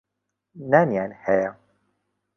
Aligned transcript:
نانیان 0.71 1.11
هەیە. 1.23 1.51